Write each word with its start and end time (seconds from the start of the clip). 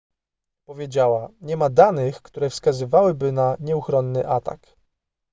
powiedziała 0.65 1.29
nie 1.41 1.57
ma 1.57 1.69
danych 1.69 2.21
które 2.21 2.49
wskazywałyby 2.49 3.31
na 3.31 3.57
nieuchronny 3.59 4.27
atak 4.27 4.67